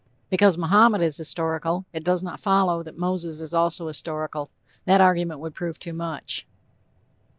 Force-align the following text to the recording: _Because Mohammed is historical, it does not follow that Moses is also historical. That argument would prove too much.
_Because 0.31 0.57
Mohammed 0.57 1.01
is 1.03 1.17
historical, 1.17 1.85
it 1.93 2.03
does 2.03 2.23
not 2.23 2.39
follow 2.39 2.81
that 2.81 2.97
Moses 2.97 3.39
is 3.39 3.53
also 3.53 3.85
historical. 3.85 4.49
That 4.85 4.99
argument 4.99 5.41
would 5.41 5.53
prove 5.53 5.77
too 5.77 5.93
much. 5.93 6.47